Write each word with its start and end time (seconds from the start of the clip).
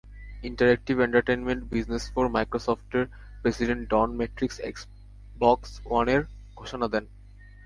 Interactive 0.43 0.95
entertainment 0.99 1.61
business 1.73 2.03
for 2.13 2.25
মাইক্রোসফটের 2.29 3.03
president 3.41 3.81
Don 3.89 4.09
Mattrick 4.17 4.51
Xbox 4.61 5.71
ওয়ানের 5.85 6.21
ঘোষণা 6.55 6.87
দেন। 6.87 7.05